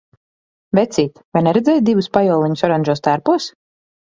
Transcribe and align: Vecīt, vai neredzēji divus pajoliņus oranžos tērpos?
Vecīt, 0.77 1.21
vai 1.37 1.43
neredzēji 1.49 1.83
divus 1.91 2.09
pajoliņus 2.17 2.67
oranžos 2.71 3.07
tērpos? 3.11 3.51